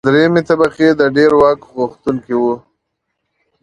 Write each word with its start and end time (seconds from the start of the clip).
درېیمې 0.07 0.41
طبقې 0.49 0.87
د 0.99 1.01
ډېر 1.15 1.31
واک 1.41 1.59
غوښتونکي 1.75 2.33
وو. 2.41 2.53